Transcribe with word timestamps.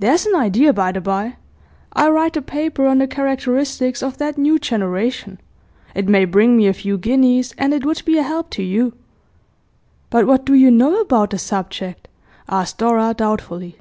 There's 0.00 0.26
an 0.26 0.34
idea, 0.34 0.72
by 0.72 0.90
the 0.90 1.00
bye. 1.00 1.36
I'll 1.92 2.10
write 2.10 2.36
a 2.36 2.42
paper 2.42 2.88
on 2.88 2.98
the 2.98 3.06
characteristics 3.06 4.02
of 4.02 4.18
that 4.18 4.36
new 4.36 4.58
generation; 4.58 5.40
it 5.94 6.08
may 6.08 6.24
bring 6.24 6.56
me 6.56 6.66
a 6.66 6.72
few 6.72 6.98
guineas, 6.98 7.54
and 7.56 7.72
it 7.72 7.86
would 7.86 8.02
be 8.04 8.18
a 8.18 8.24
help 8.24 8.50
to 8.58 8.64
you.' 8.64 8.94
'But 10.10 10.26
what 10.26 10.44
do 10.44 10.54
you 10.54 10.72
know 10.72 11.00
about 11.00 11.30
the 11.30 11.38
subject?' 11.38 12.08
asked 12.48 12.78
Dora 12.78 13.14
doubtfully. 13.16 13.78